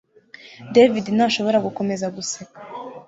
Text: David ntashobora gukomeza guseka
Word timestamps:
David 0.75 1.05
ntashobora 1.15 1.57
gukomeza 1.65 2.05
guseka 2.15 2.57